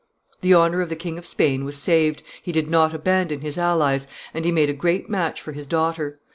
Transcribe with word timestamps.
The 0.41 0.55
honor 0.55 0.81
of 0.81 0.89
the 0.89 0.95
King 0.95 1.19
of 1.19 1.27
Spain 1.27 1.63
was 1.63 1.77
saved, 1.77 2.23
he 2.41 2.51
did 2.51 2.71
not 2.71 2.91
abandon 2.91 3.41
his 3.41 3.59
allies, 3.59 4.07
and 4.33 4.45
he 4.45 4.51
made 4.51 4.71
a 4.71 4.73
great 4.73 5.11
match 5.11 5.39
for 5.39 5.51
his 5.51 5.67
daughter. 5.67 6.19